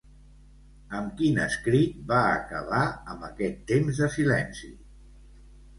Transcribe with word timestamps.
Amb 0.99 1.11
quin 1.19 1.37
escrit 1.43 2.01
va 2.13 2.23
acabar 2.39 2.83
amb 3.15 3.29
aquest 3.31 3.61
temps 3.75 4.03
de 4.05 4.13
silenci? 4.19 4.77